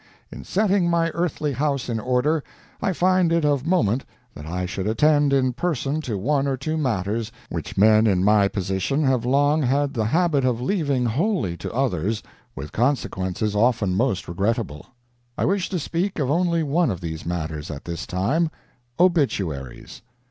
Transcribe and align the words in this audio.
In 0.31 0.43
setting 0.43 0.89
my 0.89 1.11
earthly 1.13 1.51
house 1.53 1.87
in 1.87 1.99
order 1.99 2.43
I 2.81 2.91
find 2.91 3.31
it 3.31 3.45
of 3.45 3.67
moment 3.67 4.03
that 4.33 4.47
I 4.47 4.65
should 4.65 4.87
attend 4.87 5.31
in 5.31 5.53
person 5.53 6.01
to 6.01 6.17
one 6.17 6.47
or 6.47 6.57
two 6.57 6.75
matters 6.75 7.31
which 7.51 7.77
men 7.77 8.07
in 8.07 8.23
my 8.23 8.47
position 8.47 9.03
have 9.03 9.25
long 9.27 9.61
had 9.61 9.93
the 9.93 10.05
habit 10.05 10.43
of 10.43 10.59
leaving 10.59 11.05
wholly 11.05 11.55
to 11.57 11.71
others, 11.71 12.23
with 12.55 12.71
consequences 12.71 13.55
often 13.55 13.93
most 13.93 14.27
regrettable. 14.27 14.87
I 15.37 15.45
wish 15.45 15.69
to 15.69 15.77
speak 15.77 16.17
of 16.17 16.31
only 16.31 16.63
one 16.63 16.89
of 16.89 16.99
these 16.99 17.23
matters 17.23 17.69
at 17.69 17.85
this 17.85 18.07
time: 18.07 18.49
Obituaries. 18.99 20.01